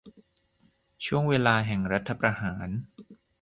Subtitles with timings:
[1.05, 2.69] ช่วงเวลาแห่งรัฐประหาร